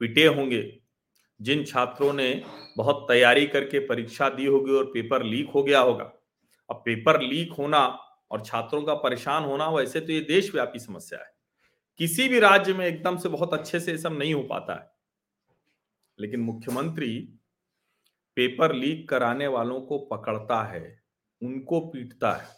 पिटे 0.00 0.26
होंगे, 0.26 0.80
जिन 1.42 1.64
छात्रों 1.64 2.12
ने 2.12 2.44
बहुत 2.76 3.06
तैयारी 3.10 3.46
करके 3.46 3.78
परीक्षा 3.78 4.28
दी 4.28 4.46
होगी 4.46 4.72
और 4.72 4.84
पेपर 4.84 5.22
लीक 5.22 5.50
हो 5.50 5.62
गया 5.62 5.80
होगा, 5.80 6.12
अब 6.70 6.82
पेपर 6.84 7.20
लीक 7.20 7.52
होना 7.52 7.86
और 8.30 8.42
छात्रों 8.44 8.82
का 8.82 8.94
परेशान 8.94 9.44
होना, 9.44 9.70
वैसे 9.70 10.00
तो 10.00 10.12
ये 10.12 10.20
देशव्यापी 10.20 10.78
समस्या 10.78 11.18
है। 11.18 11.36
किसी 11.98 12.28
भी 12.28 12.38
राज्य 12.38 12.74
में 12.74 12.86
एकदम 12.86 13.16
से 13.16 13.28
बहुत 13.28 13.54
अच्छे 13.54 13.80
से 13.80 13.98
सब 13.98 14.12
नहीं 14.12 14.34
हो 14.34 14.42
पाता 14.42 14.74
है। 14.74 14.90
लेकिन 16.20 16.40
मुख्यमंत्री 16.40 17.34
पेपर 18.36 18.74
लीक 18.74 19.08
कराने 19.08 19.46
वालों 19.46 19.80
को 19.80 19.98
पकड़ता 19.98 20.62
है। 20.62 21.05
उनको 21.42 21.80
पीटता 21.80 22.32
है। 22.32 22.54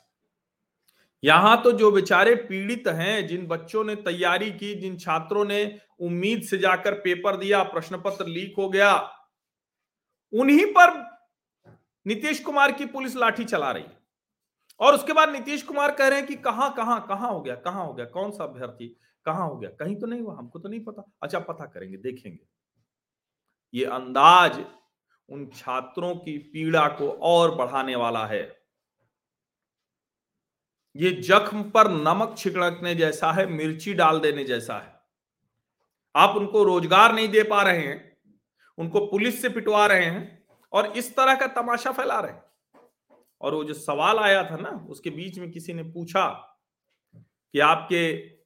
यहाँ 1.22 1.62
तो 1.62 1.72
जो 1.72 1.90
बेचारे 1.90 2.34
पीड़ित 2.34 2.88
हैं, 2.88 3.26
जिन 3.26 3.46
बच्चों 3.46 3.84
ने 3.84 3.94
तैयारी 3.94 4.50
की, 4.50 4.74
जिन 4.74 4.96
छात्रों 4.96 5.44
ने 5.44 5.80
उम्मीद 6.00 6.42
से 6.42 6.58
जाकर 6.58 6.94
पेपर 6.94 7.36
दिया 7.36 7.62
प्रश्न 7.62 7.96
पत्र 7.96 8.26
लीक 8.26 8.54
हो 8.58 8.68
गया, 8.68 8.94
उन्हीं 10.32 10.66
पर 10.66 10.92
नीतीश 12.06 12.40
कुमार 12.40 12.72
की 12.72 12.84
पुलिस 12.86 13.16
लाठी 13.16 13.44
चला 13.44 13.70
रही। 13.70 13.82
है 13.82 13.96
और 14.80 14.94
उसके 14.94 15.12
बाद 15.12 15.28
नीतीश 15.28 15.62
कुमार 15.62 15.90
कह 15.90 16.08
रहे 16.08 16.18
हैं 16.18 16.26
कि 16.28 16.34
कहाँ 16.34 16.72
कहाँ 16.74 17.00
कहाँ 17.08 17.30
हो 17.30 17.40
गया, 17.40 17.54
कहाँ 17.54 17.86
हो 17.86 17.94
गया, 17.94 18.06
कौन 18.06 18.30
सा 18.30 18.44
अभ्यर्थी, 18.44 18.86
कहाँ 19.26 19.48
हो 19.48 19.56
गया? 19.56 19.70
कहीं 19.70 19.96
तो 19.96 20.06
नहीं 20.06 20.20
हुआ, 20.20 20.36
हमको 20.36 20.58
तो 20.58 20.68
नहीं 20.68 20.80
पता। 20.80 21.02
अच्छा 21.22 21.38
पता 21.38 21.64
करेंगे, 21.64 21.96
देखेंगे। 21.96 22.38
ये 23.74 23.84
अंदाज 23.84 24.64
उन 25.28 25.46
छात्रों 25.56 26.14
की 26.14 26.38
पीड़ा 26.38 26.86
को 26.88 27.10
और 27.10 27.54
बढ़ाने 27.54 27.96
वाला 27.96 28.26
है। 28.26 28.57
ये 30.98 31.10
जख्म 31.12 31.62
पर 31.62 31.90
नमक 31.90 32.34
छिड़कने 32.38 32.94
जैसा 32.94 33.32
है, 33.32 33.46
मिर्ची 33.46 33.94
डाल 33.94 34.20
देने 34.20 34.44
जैसा 34.44 34.74
है। 34.74 34.96
आप 36.14 36.36
उनको 36.36 36.62
रोज़गार 36.64 37.14
नहीं 37.14 37.28
दे 37.28 37.42
पा 37.42 37.62
रहे 37.62 37.78
हैं, 37.78 38.16
उनको 38.78 39.00
पुलिस 39.06 39.40
से 39.42 39.48
पिटवा 39.48 39.86
रहे 39.86 40.04
हैं 40.04 40.46
और 40.72 40.86
इस 40.86 41.14
तरह 41.16 41.34
का 41.34 41.46
तमाशा 41.46 41.92
फैला 41.92 42.18
रहे 42.20 42.32
हैं। 42.32 42.42
और 43.40 43.54
वो 43.54 43.64
जो 43.64 43.74
सवाल 43.74 44.18
आया 44.18 44.42
था 44.44 44.56
ना, 44.56 44.70
उसके 44.90 45.10
बीच 45.10 45.38
में 45.38 45.50
किसी 45.50 45.72
ने 45.72 45.82
पूछा 45.82 46.26
कि 47.14 47.60
आपके 47.60 48.37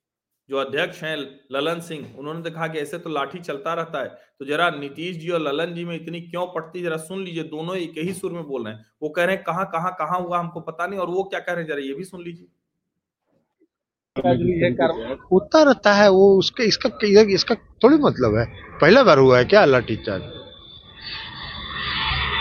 जो 0.49 0.57
अध्यक्ष 0.59 1.03
हैं 1.03 1.17
ललन 1.53 1.81
सिंह, 1.81 2.07
उन्होंने 2.19 2.41
देखा 2.43 2.67
कि 2.69 2.79
ऐसे 2.79 2.99
तो 2.99 3.11
लाठी 3.11 3.39
चलता 3.39 3.75
रहता 3.75 4.03
है। 4.03 4.09
तो 4.39 4.45
जरा 4.45 4.69
नीतीश 4.71 5.17
जी 5.17 5.29
और 5.29 5.41
ललन 5.41 5.75
जी 5.75 5.85
में 5.85 5.95
इतनी 5.97 6.21
क्यों 6.21 6.47
पड़ती 6.47 6.83
जरा 6.83 6.97
सुन 6.97 7.23
लीजिए, 7.25 7.43
दोनों 7.45 7.77
एक 7.77 7.99
ही 7.99 8.13
सुर 8.13 8.33
में 8.33 8.43
बोल 8.45 8.65
रहे 8.65 8.75
हैं। 8.75 8.85
वो 9.03 9.09
कह 9.09 9.25
रहे 9.25 9.37
हैं, 9.37 9.45
कहाँ 9.45 9.95
कहाँ 9.99 10.21
हुआ 10.21 10.39
हमको 10.39 10.61
पता 10.61 10.87
नहीं, 10.87 11.01
और 11.01 11.09
वो 11.09 11.23
क्या 11.25 11.41
कह 11.41 11.53
रहे 11.53 11.63
हैं, 11.63 11.69
जरा 11.69 11.81
ये 11.81 11.95
भी 11.95 12.05
सुन 12.05 12.23
लीजिए। 12.25 12.47
होता 15.33 15.63
रहता 15.63 15.93
है, 15.93 16.09
वो 16.11 16.39
उसके, 16.39 16.63
इसका 16.63 16.89
इसका 17.35 17.55
थोड़ी 17.55 17.97
मतलब 17.99 18.37
है। 18.37 18.45
पहला 18.81 19.03
बार 19.03 19.19
हुआ 19.19 19.39
है 19.39 19.45
क्या 19.45 19.65
लाठी 19.65 19.97
चार्ज? 19.99 20.23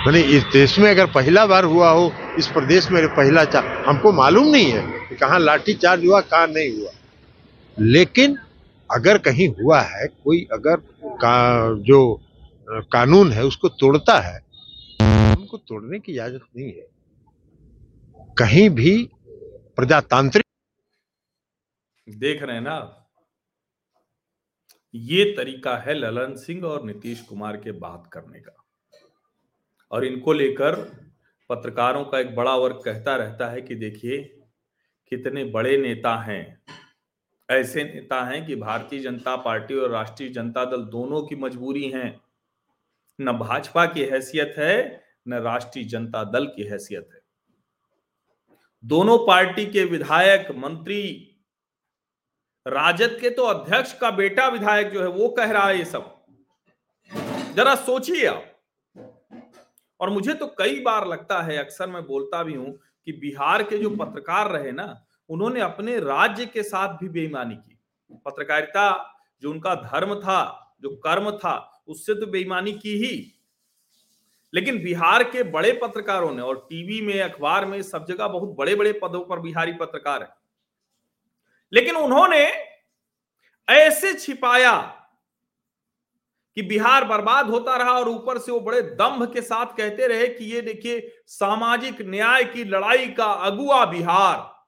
मैंने 0.06 0.22
इस 0.38 0.44
देश 0.54 0.78
में 0.80 0.90
अगर 0.90 1.06
पहला 1.06 1.46
बार 1.46 1.64
हुआ 1.66 1.90
हो, 1.90 2.12
इस 2.40 2.48
प्रदेश 2.48 2.90
में 2.92 3.08
पहला 3.08 3.44
चार्ज 3.46 3.86
हमको 3.88 4.12
मालूम 4.12 4.48
नहीं 4.48 4.72
है 4.72 4.82
कि 5.10 5.16
कहाँ 5.16 5.40
लाठी 5.40 5.74
चार्ज 5.76 6.06
हुआ, 6.06 6.22
कहाँ 6.22 6.48
नहीं 6.48 6.72
हुआ। 6.72 6.92
लेकिन 7.78 8.38
अगर 8.90 9.18
कहीं 9.18 9.48
हुआ 9.56 9.82
है, 9.82 10.08
कोई 10.24 10.48
अगर 10.52 10.76
का, 11.18 11.74
जो 11.76 12.22
कानून 12.92 13.32
है, 13.32 13.44
उसको 13.46 13.70
तोड़ता 13.70 14.20
है, 14.20 14.40
उनको 15.36 15.58
तोड़ने 15.58 16.00
की 16.00 16.12
इजाज़त 16.12 16.42
नहीं 16.58 16.72
है। 16.72 16.88
कहीं 18.38 18.70
भी 18.70 19.10
प्रजातांत्रिक 19.76 20.46
देख 22.08 22.42
रहे 22.44 22.56
हैं 22.56 22.64
ना 22.64 22.78
ये 24.94 25.24
तरीका 25.38 25.76
है 25.78 25.94
ललन 25.94 26.36
सिंह 26.36 26.64
और 26.66 26.86
नीतीश 26.86 27.22
कुमार 27.22 27.58
के 27.58 27.72
बात 27.72 28.10
करने 28.14 28.40
का। 28.40 28.56
और 29.92 30.06
इनको 30.06 30.34
लेकर 30.34 30.76
पत्रकारों 31.50 32.04
का 32.06 32.20
एक 32.20 32.36
बड़ा 32.36 32.56
वर्ग 32.56 32.82
कहता 32.86 33.16
रहता 33.16 33.50
है 33.50 33.62
कि 33.62 33.76
देखिए, 33.76 34.18
कितने 35.12 35.44
बड़े 35.46 35.78
नेता 35.78 36.16
हैं 36.24 36.44
ऐसे 37.52 37.84
नेता 37.84 38.24
हैं 38.24 38.46
कि 38.46 38.56
भारतीय 38.56 39.00
जनता 39.00 39.36
पार्टी 39.36 39.76
और 39.76 39.90
राष्ट्रीय 39.90 40.30
जनता 40.30 40.66
दल 40.66 40.82
दोनों 40.82 41.22
की 41.24 41.36
मजबूरी 41.36 41.90
है। 41.90 42.20
न 43.22 43.32
भाजपा 43.32 43.86
की 43.86 44.04
हैसियत 44.04 44.56
है, 44.58 45.04
न 45.28 45.34
राष्ट्रीय 45.34 45.86
जनता 45.86 46.24
दल 46.24 46.46
की 46.46 46.64
हैसियत 46.64 47.10
है। 47.14 47.22
दोनों 48.86 49.18
पार्टी 49.18 49.66
के 49.66 49.84
विधायक, 49.84 50.52
मंत्री, 50.52 51.28
राजद 52.68 53.18
के 53.22 53.30
तो 53.30 53.44
अध्यक्ष 53.44 53.94
का 53.94 54.12
बेटा 54.12 54.48
विधायक 54.48 54.90
जो 54.90 55.02
है, 55.02 55.08
वो 55.08 55.30
कह 55.30 55.52
रहा 55.52 55.68
है 55.68 55.78
ये 55.78 55.86
सब। 55.86 56.26
जरा 57.56 57.76
सोचिए 57.76 58.26
आप। 58.26 58.46
और 60.00 60.10
मुझे 60.10 60.34
तो 60.34 60.48
कई 60.48 60.80
बार 60.80 61.08
लगता 61.08 61.42
है, 61.42 61.58
अक्सर 61.58 61.88
मैं 61.88 62.06
बोलता 62.06 62.44
भी 62.44 62.54
हूँ 62.54 62.80
कि 63.06 63.12
बिहार 63.12 63.64
के 63.64 63.78
जो 63.78 63.90
पत्रकार 63.90 64.52
रहे 64.52 64.72
ना 64.72 65.06
उन्होंने 65.32 65.62
अपने 65.62 66.00
राज्य 66.00 66.46
के 66.46 66.64
साथ 66.64 66.88
भी 66.88 67.10
बेईमानी 67.10 67.56
की। 67.56 67.80
पत्रकारिता 68.26 69.16
जो 69.42 69.52
उनका 69.52 69.76
धर्म 69.76 70.16
था, 70.16 70.76
जो 70.82 70.90
कर्म 70.90 71.32
था, 71.32 71.84
उससे 71.88 72.16
तो 72.16 72.28
बेईमानी 72.28 72.74
की 72.74 72.98
ही। 72.98 73.32
लेकिन 74.54 74.84
बिहार 74.84 75.24
के 75.24 75.44
बड़े 75.44 75.72
पत्रकारों 75.72 76.32
ने 76.32 76.42
और 76.42 76.68
टीवी 76.70 77.02
में, 77.02 77.22
अखबार 77.22 77.66
में, 77.66 77.82
सब 77.82 78.06
जगह 78.06 78.28
बहुत 78.28 78.50
बड़े 78.50 78.76
बड़े 78.76 78.94
पदों 78.94 79.26
पर 79.26 79.40
बिहारी 79.40 79.74
पत्रकार 79.74 80.22
हैं। 80.22 80.30
लेकिन 81.74 81.96
उन्होंने 81.96 82.52
ऐसे 83.70 84.14
छिपाया 84.14 84.82
कि 86.56 86.62
बिहार 86.62 87.06
बर्बाद 87.06 87.50
होता 87.50 87.78
रहा 87.78 87.92
और 87.92 88.10
ऊपर 88.10 88.38
से 88.38 88.52
वो 88.52 88.60
बड़े 88.60 88.82
दम्भ 88.82 89.34
के 89.34 89.42
साथ 89.42 89.66
कहते 89.66 90.08
रहे 90.08 90.28
कि 90.28 90.46
ये 90.46 90.62
देखिए, 90.62 91.24
सामाजिक 91.28 92.02
न्याय 92.02 92.44
की 92.44 92.64
लड़ाई 92.64 93.08
का 93.08 93.26
अगुआ 93.26 93.86
बिहार। 93.86 94.61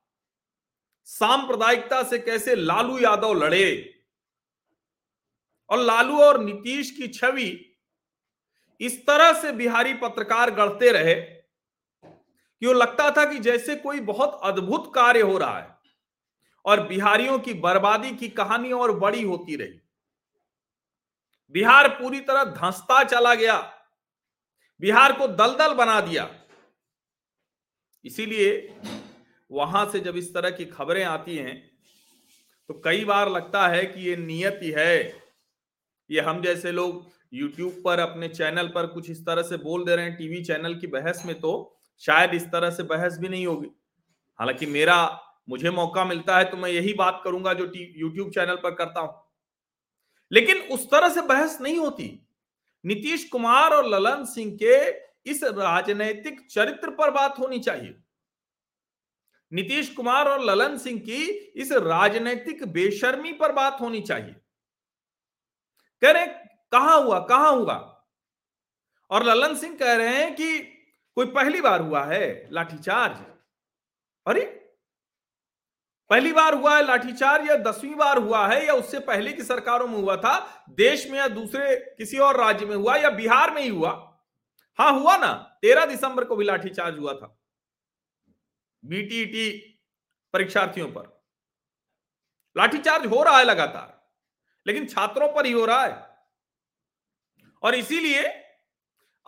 सांप्रदायिकता 1.03 2.03
से 2.03 2.19
कैसे 2.19 2.55
लालू 2.55 2.99
यादव 2.99 3.33
लड़े? 3.33 3.95
और 5.69 5.77
लालू 5.77 6.21
और 6.21 6.43
नीतीश 6.43 6.91
की 6.91 7.07
छवि 7.07 7.75
इस 8.81 9.05
तरह 9.07 9.41
से 9.41 9.51
बिहारी 9.51 9.93
पत्रकार 9.93 10.51
गढ़ते 10.51 10.91
रहे 10.91 11.13
कि 11.13 12.65
वो 12.65 12.73
लगता 12.73 13.09
था 13.11 13.25
कि 13.25 13.39
जैसे 13.39 13.75
कोई 13.75 13.99
बहुत 13.99 14.39
अद्भुत 14.43 14.91
कार्य 14.95 15.21
हो 15.21 15.37
रहा 15.37 15.59
है 15.59 15.77
और 16.65 16.87
बिहारियों 16.87 17.39
की 17.39 17.53
बर्बादी 17.53 18.11
की 18.11 18.29
कहानी 18.29 18.71
और 18.71 18.91
बड़ी 18.91 19.23
होती 19.23 19.55
रही। 19.55 19.79
बिहार 21.51 21.87
पूरी 21.89 22.19
तरह 22.19 22.43
धंसता 22.43 23.03
चला 23.03 23.35
गया। 23.35 23.57
बिहार 24.79 25.13
को 25.13 25.27
दलदल 25.27 25.73
बना 25.73 26.01
दिया। 26.01 26.29
इसीलिए 28.05 28.75
वहाँ 29.53 29.85
से 29.91 29.99
जब 29.99 30.17
इस 30.17 30.33
तरह 30.33 30.49
की 30.49 30.65
खबरें 30.65 31.03
आती 31.03 31.35
हैं 31.35 31.55
तो 32.69 32.81
कई 32.85 33.03
बार 33.05 33.29
लगता 33.29 33.67
है 33.67 33.85
कि 33.85 34.01
ये 34.01 34.15
नियत 34.15 34.59
ही 34.63 34.69
है। 34.71 35.23
ये 36.09 36.21
हम 36.21 36.41
जैसे 36.41 36.71
लोग 36.71 37.11
YouTube 37.33 37.81
पर, 37.83 37.99
अपने 37.99 38.27
चैनल 38.27 38.67
पर 38.67 38.87
कुछ 38.87 39.09
इस 39.09 39.25
तरह 39.25 39.41
से 39.41 39.57
बोल 39.57 39.85
दे 39.85 39.95
रहे 39.95 40.05
हैं, 40.05 40.15
टीवी 40.17 40.43
चैनल 40.43 40.75
की 40.75 40.87
बहस 40.87 41.23
में 41.25 41.39
तो 41.39 41.79
शायद 42.01 42.33
इस 42.33 42.45
तरह 42.45 42.69
से 42.69 42.83
बहस 42.83 43.17
भी 43.17 43.29
नहीं 43.29 43.45
होगी। 43.47 43.69
हालाँकि 44.39 44.65
मेरा, 44.65 45.19
मुझे 45.49 45.69
मौका 45.69 46.05
मिलता 46.05 46.37
है 46.37 46.45
तो 46.45 46.57
मैं 46.57 46.69
यही 46.69 46.93
बात 46.93 47.21
करूँगा 47.23 47.53
जो 47.53 47.71
यूट्यूब 47.75 48.31
चैनल 48.31 48.55
पर 48.55 48.75
करता 48.75 48.99
हूँ। 48.99 49.13
लेकिन 50.31 50.57
उस 50.57 50.89
तरह 50.91 51.09
से 51.09 51.21
बहस 51.21 51.57
नहीं 51.61 51.77
होती। 51.77 52.27
नीतीश 52.85 53.23
कुमार 53.29 53.73
और 53.73 53.87
ललन 53.87 54.23
सिंह 54.25 54.57
के 54.63 54.75
इस 55.31 55.43
राजनैतिक 55.43 56.47
चरित्र 56.51 56.89
पर 56.89 57.11
बात 57.11 57.39
होनी 57.39 57.59
चाहिए। 57.59 57.95
नीतीश 59.53 59.89
कुमार 59.89 60.27
और 60.27 60.41
ललन 60.43 60.77
सिंह 60.77 60.99
की 60.99 61.25
इस 61.31 61.71
राजनीतिक 61.71 62.65
बेशर्मी 62.67 63.33
पर 63.33 63.51
बात 63.51 63.77
होनी 63.81 64.01
चाहिए। 64.01 64.35
कह 66.01 66.11
रहे, 66.11 66.27
कहा 66.71 66.93
हुआ 66.93 67.19
कहा 67.19 67.47
हुआ? 67.47 68.05
और 69.09 69.23
ललन 69.23 69.55
सिंह 69.55 69.77
कह 69.77 69.93
रहे 69.93 70.07
हैं 70.07 70.35
कि, 70.35 70.59
कोई 71.15 71.25
पहली 71.25 71.61
बार 71.61 71.81
हुआ 71.81 72.03
है, 72.03 72.49
लाठीचार्ज। 72.51 73.17
अरे! 74.27 74.59
पहली 76.09 76.33
बार 76.33 76.53
हुआ 76.53 76.77
है, 76.77 76.85
लाठीचार्ज 76.85 77.49
या 77.49 77.55
दसवीं 77.55 77.95
बार 77.95 78.17
हुआ 78.17 78.47
है 78.47 78.65
या 78.65 78.73
उससे 78.73 78.99
पहले 78.99 79.33
की 79.33 79.43
सरकारों 79.43 79.87
में 79.87 79.97
हुआ 79.97 80.17
था, 80.17 80.65
देश 80.69 81.09
में 81.09 81.19
या 81.19 81.27
दूसरे 81.27 81.95
किसी 81.97 82.17
और 82.17 82.37
राज्य 82.37 82.65
में 82.65 82.75
हुआ 82.75 82.95
या 82.95 83.09
बिहार 83.09 83.53
में 83.53 83.61
ही 83.61 83.69
हुआ? 83.69 84.19
हाँ 84.77 84.99
हुआ 84.99 85.17
ना, 85.17 85.33
तेरह 85.61 85.85
दिसंबर 85.85 86.23
को 86.23 86.35
भी 86.35 86.45
लाठीचार्ज 86.45 86.99
हुआ 86.99 87.13
था। 87.13 87.42
बीटीटी 88.83 89.49
परीक्षार्थियों 90.33 90.87
पर। 90.87 91.11
लाठीचार्ज 92.55 93.05
हो 93.05 93.21
रहा 93.23 93.37
है 93.37 93.43
लगातार, 93.43 94.11
लेकिन 94.65 94.85
छात्रों 94.87 95.27
पर 95.33 95.45
ही 95.45 95.51
हो 95.51 95.65
रहा 95.65 95.85
है। 95.85 96.11
और 97.63 97.75
इसीलिए 97.75 98.23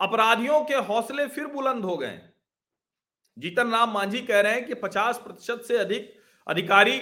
अपराधियों 0.00 0.64
के 0.64 0.74
हौसले 0.74 1.26
फिर 1.26 1.46
बुलंद 1.46 1.84
हो 1.84 1.96
गए 1.96 2.20
जीतन 3.36 3.70
राम 3.70 3.90
मांझी 3.90 4.20
कह 4.20 4.40
रहे 4.40 4.52
हैं 4.52 4.66
कि 4.66 4.74
50 4.74 5.18
प्रतिशत 5.18 5.64
से 5.68 5.76
अधिक 5.78 6.14
अधिकारी 6.46 7.00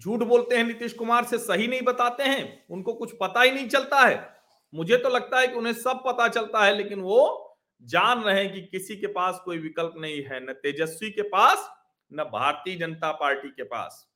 झूठ 0.00 0.20
बोलते 0.20 0.56
हैं, 0.56 0.64
नीतीश 0.64 0.92
कुमार 0.92 1.24
से 1.24 1.38
सही 1.38 1.66
नहीं 1.68 1.82
बताते 1.82 2.22
हैं, 2.22 2.66
उनको 2.70 2.92
कुछ 2.94 3.12
पता 3.20 3.42
ही 3.42 3.50
नहीं 3.50 3.68
चलता 3.68 4.00
है। 4.00 4.36
मुझे 4.74 4.96
तो 4.96 5.08
लगता 5.08 5.38
है 5.40 5.48
कि 5.48 5.54
उन्हें 5.54 5.72
सब 5.72 6.02
पता 6.06 6.28
चलता 6.28 6.64
है, 6.64 6.74
लेकिन 6.74 7.00
वो 7.00 7.45
जान 7.82 8.22
रहे 8.22 8.42
हैं 8.44 8.52
कि 8.52 8.60
किसी 8.62 8.96
के 8.96 9.06
पास 9.06 9.40
कोई 9.44 9.58
विकल्प 9.58 9.94
नहीं 9.96 10.22
है, 10.22 10.40
न 10.40 10.52
तेजस्वी 10.52 11.10
के 11.10 11.22
पास, 11.22 11.70
न 12.12 12.24
भारतीय 12.24 12.76
जनता 12.76 13.12
पार्टी 13.12 13.48
के 13.48 13.62
पास। 13.62 14.06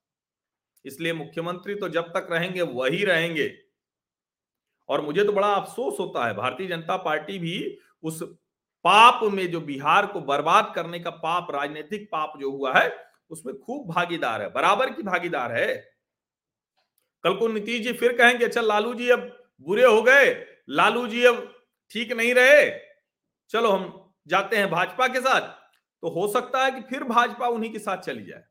इसलिए 0.84 1.12
मुख्यमंत्री 1.12 1.74
तो 1.74 1.88
जब 1.88 2.08
तक 2.08 2.28
रहेंगे, 2.30 2.62
वही 2.62 3.04
रहेंगे। 3.04 3.52
और 4.88 5.00
मुझे 5.00 5.24
तो 5.24 5.32
बड़ा 5.32 5.52
अफसोस 5.54 6.00
होता 6.00 6.26
है, 6.26 6.34
भारतीय 6.34 6.66
जनता 6.66 6.96
पार्टी 6.96 7.38
भी 7.38 7.78
उस 8.02 8.22
पाप 8.84 9.20
में 9.24 9.50
जो 9.50 9.60
बिहार 9.60 10.06
को 10.06 10.20
बर्बाद 10.20 10.72
करने 10.74 11.00
का 11.00 11.10
पाप, 11.10 11.50
राजनीतिक 11.50 12.08
पाप 12.12 12.32
जो 12.40 12.50
हुआ 12.50 12.78
है, 12.78 13.06
उसमें 13.30 13.58
खूब 13.58 13.88
भागीदार 13.88 14.42
है। 14.42 14.52
बराबर 14.52 14.90
की 14.90 15.02
भागीदार 15.02 15.52
है। 15.52 15.74
कल 17.24 17.34
को 17.34 17.48
नीतीश 17.48 17.82
जी 17.82 17.92
फिर 17.92 18.16
कहेंगे 18.16 18.44
अच्छा 18.44 18.60
लालू 18.60 18.94
जी 18.94 19.08
अब 19.10 19.50
बुरे 19.60 19.84
हो 19.84 20.02
गए, 20.02 20.46
लालू 20.68 21.06
जी 21.06 21.24
अब 21.24 21.62
ठीक 21.90 22.12
नहीं 22.12 22.34
रहे। 22.34 22.89
चलो 23.50 23.70
हम 23.70 24.12
जाते 24.26 24.56
हैं 24.56 24.70
भाजपा 24.70 25.06
के 25.08 25.20
साथ। 25.20 25.48
तो 26.02 26.08
हो 26.10 26.26
सकता 26.32 26.64
है 26.64 26.70
कि 26.70 26.80
फिर 26.80 27.04
भाजपा 27.04 27.46
उन्हीं 27.48 27.72
के 27.72 27.78
साथ 27.78 27.96
चली 27.96 28.24
जाए। 28.24 28.44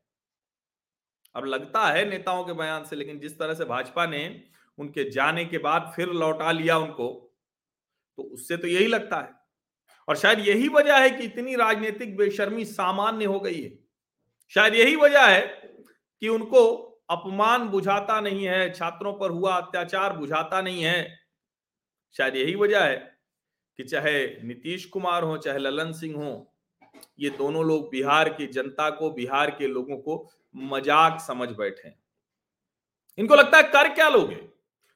अब 1.34 1.44
लगता 1.44 1.86
है 1.86 2.04
नेताओं 2.10 2.44
के 2.44 2.52
बयान 2.52 2.84
से, 2.84 2.96
लेकिन 2.96 3.20
जिस 3.20 3.38
तरह 3.38 3.54
से 3.54 3.64
भाजपा 3.64 4.06
ने 4.06 4.44
उनके 4.78 5.10
जाने 5.10 5.44
के 5.44 5.58
बाद 5.58 5.92
फिर 5.96 6.08
लौटा 6.08 6.52
लिया 6.52 6.78
उनको 6.78 7.08
तो 8.18 8.22
उससे 8.22 8.56
तो 8.56 8.68
यही 8.68 8.86
लगता 8.86 9.16
है। 9.16 9.32
और 10.08 10.16
शायद 10.16 10.38
यही 10.38 10.68
वजह 10.68 10.98
है 10.98 11.10
कि 11.10 11.24
इतनी 11.24 11.54
राजनीतिक 11.56 12.16
बेशर्मी 12.16 12.64
सामान्य 12.64 13.24
हो 13.24 13.40
गई 13.40 13.62
है। 13.62 13.70
शायद 14.48 14.74
यही 14.74 14.96
वजह 14.96 15.26
है 15.26 15.40
कि 16.22 16.28
उनको 16.28 16.66
अपमान 17.10 17.68
बुझाता 17.68 18.20
नहीं 18.20 18.46
है, 18.46 18.72
छात्रों 18.72 19.12
पर 19.12 19.30
हुआ 19.30 19.56
अत्याचार 19.56 20.16
बुझाता 20.16 20.60
नहीं 20.62 20.82
है। 20.82 21.18
शायद 22.16 22.36
यही 22.36 22.54
वजह 22.54 22.84
है 22.84 23.19
कि 23.80 23.84
चाहे 23.84 24.26
नीतीश 24.44 24.84
कुमार 24.84 25.22
हो, 25.22 25.36
चाहे 25.36 25.58
ललन 25.58 25.92
सिंह 25.92 26.16
हो, 26.16 26.52
ये 27.18 27.30
दोनों 27.30 27.64
लोग 27.64 27.90
बिहार 27.90 28.28
की 28.28 28.46
जनता 28.46 28.90
को, 28.90 29.10
बिहार 29.10 29.50
के 29.50 29.66
लोगों 29.66 29.96
को 29.96 30.30
मज़ाक 30.56 31.20
समझ 31.20 31.48
बैठे 31.48 31.92
इनको 33.18 33.34
लगता 33.34 33.56
है 33.56 33.62
कर 33.62 33.88
क्या 33.88 34.08
लोगे? 34.08 34.34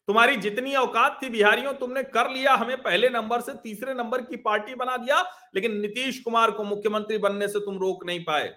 तुम्हारी 0.08 0.36
जितनी 0.36 0.74
औकात 0.74 1.18
थी 1.22 1.28
बिहारियों, 1.28 1.72
तुमने 1.74 2.02
कर 2.02 2.30
लिया, 2.30 2.54
हमें 2.54 2.82
पहले 2.82 3.08
नंबर 3.08 3.40
से 3.40 3.52
तीसरे 3.54 3.94
नंबर 3.94 4.22
की 4.22 4.36
पार्टी 4.36 4.74
बना 4.74 4.96
दिया, 4.96 5.22
लेकिन 5.54 5.80
नीतीश 5.80 6.20
कुमार 6.20 6.50
को 6.50 6.64
मुख्यमंत्री 6.64 7.18
बनने 7.18 7.48
से 7.48 7.60
तुम 7.60 7.78
रोक 7.78 8.06
नहीं 8.06 8.24
पाए। 8.24 8.54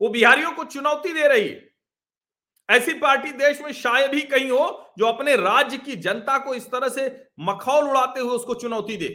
वो 0.00 0.08
बिहारियों 0.08 0.52
को 0.52 0.64
चुनौती 0.64 1.12
दे 1.12 1.28
रही 1.28 1.48
है। 1.48 1.75
ऐसी 2.68 2.92
पार्टी 2.98 3.32
देश 3.34 3.60
में 3.60 3.72
शायद 3.74 4.14
ही 4.14 4.20
कहीं 4.24 4.50
हो 4.50 4.92
जो 4.98 5.06
अपने 5.06 5.36
राज्य 5.36 5.78
की 5.78 5.96
जनता 5.98 6.38
को 6.38 6.54
इस 6.54 6.66
तरह 6.66 6.88
से 6.88 7.08
मखौल 7.40 7.88
उड़ाते 7.88 8.20
हुए 8.20 8.34
उसको 8.34 8.54
चुनौती 8.54 8.96
दे। 8.96 9.08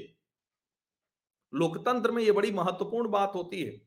लोकतंत्र 1.53 2.11
में 2.11 2.21
यह 2.23 2.33
बड़ी 2.33 2.51
महत्वपूर्ण 2.51 3.09
बात 3.09 3.31
होती 3.35 3.63
है। 3.63 3.79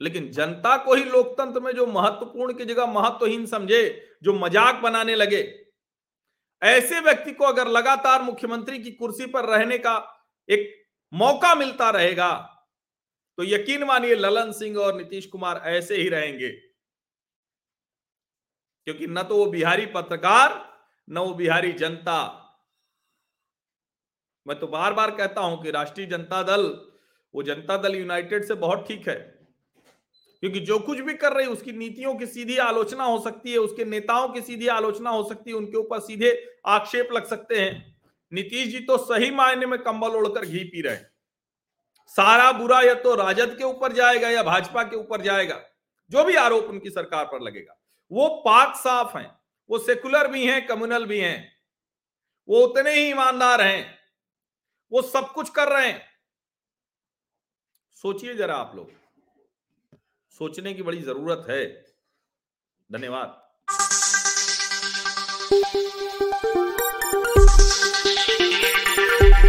लेकिन 0.00 0.30
जनता 0.30 0.76
को 0.76 0.94
ही 0.94 1.04
लोकतंत्र 1.04 1.60
में 1.60 1.72
जो 1.72 1.86
महत्वपूर्ण 1.86 2.52
की 2.52 2.64
जगह 2.64 2.86
महत्वहीन 2.88 3.46
समझे, 3.46 3.80
जो 4.22 4.32
मज़ाक 4.34 4.80
बनाने 4.82 5.14
लगे। 5.14 5.42
ऐसे 6.62 7.00
व्यक्ति 7.00 7.32
को 7.32 7.44
अगर 7.44 7.68
लगातार 7.68 8.22
मुख्यमंत्री 8.22 8.78
की 8.78 8.90
कुर्सी 8.92 9.26
पर 9.26 9.44
रहने 9.46 9.78
का 9.78 9.96
एक 10.48 10.70
मौका 11.12 11.54
मिलता 11.54 11.90
रहेगा 11.90 12.30
तो 13.38 13.44
यकीन 13.44 13.84
मानिए 13.84 14.14
ललन 14.14 14.50
सिंह 14.52 14.78
और 14.78 14.96
नीतीश 14.96 15.26
कुमार 15.26 15.62
ऐसे 15.66 15.96
ही 15.96 16.08
रहेंगे। 16.08 16.48
क्योंकि 18.88 19.06
न 19.06 19.22
तो 19.22 19.36
वो 19.36 19.46
बिहारी 19.46 19.86
पत्रकार, 19.86 20.52
न 21.08 21.18
वो 21.18 21.34
बिहारी 21.34 21.72
जनता। 21.72 22.14
मैं 24.46 24.58
तो 24.60 24.66
बार 24.66 24.92
बार 24.92 25.10
कहता 25.10 25.40
हूँ 25.40 25.62
कि 25.62 25.70
राष्ट्रीय 25.70 26.06
जनता 26.06 26.42
दल, 26.42 26.62
वो 27.34 27.42
जनता 27.42 27.76
दल 27.76 27.96
यूनाइटेड 27.96 28.44
से 28.44 28.54
बहुत 28.54 28.84
ठीक 28.88 29.08
है। 29.08 29.14
क्योंकि 29.14 30.60
जो 30.60 30.78
कुछ 30.78 31.00
भी 31.00 31.14
कर 31.14 31.32
रही 31.32 31.46
उसकी 31.46 31.72
नीतियों 31.72 32.14
की 32.14 32.26
सीधी 32.26 32.56
आलोचना 32.56 33.04
हो 33.04 33.18
सकती 33.20 33.52
है, 33.52 33.58
उसके 33.58 33.84
नेताओं 33.84 34.28
की 34.28 34.40
सीधी 34.40 34.68
आलोचना 34.68 35.10
हो 35.10 35.22
सकती 35.28 35.50
है, 35.50 35.56
उनके 35.56 35.76
ऊपर 35.76 36.00
सीधे 36.00 36.32
आक्षेप 36.66 37.08
लग 37.12 37.26
सकते 37.26 37.60
हैं। 37.60 37.96
नीतीश 38.32 38.68
जी 38.68 38.80
तो 38.80 38.96
सही 38.98 39.30
मायने 39.30 39.66
में 39.66 39.78
कंबल 39.78 40.16
ओढ़कर 40.16 40.44
घी 40.44 40.64
पी 40.64 40.82
रहे 40.82 40.96
सारा 42.12 42.52
बुरा 42.52 42.80
या 42.80 42.94
तो 42.94 43.14
राजद 43.14 43.58
के 43.58 43.64
ऊपर 43.64 43.92
जाएगा 43.92 44.30
या 44.30 44.42
भाजपा 44.42 44.82
के 44.82 44.96
ऊपर 44.96 45.22
जाएगा, 45.22 45.60
जो 46.10 46.24
भी 46.24 46.34
आरोप 46.34 46.64
उनकी 46.64 46.90
सरकार 46.90 47.24
पर 47.24 47.40
लगेगा। 47.40 47.77
वो 48.12 48.28
पाक 48.28 48.76
साफ़ 48.76 49.18
हैं, 49.18 49.40
वो 49.70 49.78
सेकुलर 49.78 50.28
भी 50.28 50.46
हैं, 50.46 50.66
कम्युनल 50.66 51.06
भी 51.06 51.20
हैं, 51.20 51.52
वो 52.48 52.60
उतने 52.66 52.94
ही 52.94 53.10
ईमानदार 53.10 53.60
हैं, 53.60 53.98
वो 54.92 55.02
सब 55.02 55.32
कुछ 55.32 55.50
कर 55.50 55.68
रहे 55.68 55.90
हैं। 55.90 56.06
सोचिए 57.90 58.34
जरा 58.34 58.56
आप 58.56 58.76
लोग, 58.76 58.92
सोचने 60.30 60.74
की 60.74 60.82
बड़ी 60.82 61.02
ज़रूरत 61.02 61.46
है। 61.50 61.84
धन्यवाद। 62.92 63.47